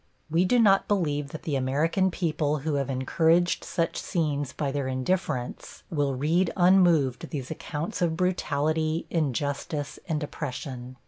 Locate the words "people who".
2.09-2.73